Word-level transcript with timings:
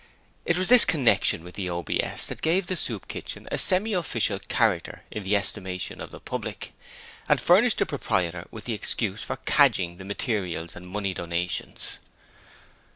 It 0.45 0.57
was 0.57 0.67
this 0.67 0.83
connection 0.83 1.43
with 1.43 1.53
the 1.53 1.69
OBS 1.69 2.25
that 2.25 2.41
gave 2.41 2.65
the 2.65 2.75
Soup 2.75 3.07
Kitchen 3.07 3.47
a 3.51 3.59
semi 3.59 3.93
official 3.93 4.39
character 4.39 5.03
in 5.11 5.21
the 5.23 5.35
estimation 5.35 6.01
of 6.01 6.09
the 6.09 6.19
public, 6.19 6.73
and 7.29 7.39
furnished 7.39 7.77
the 7.77 7.85
proprietor 7.85 8.47
with 8.49 8.65
the 8.65 8.73
excuse 8.73 9.21
for 9.21 9.35
cadging 9.37 9.97
the 9.99 10.03
materials 10.03 10.75
and 10.75 10.87
money 10.87 11.13
donations. 11.13 11.99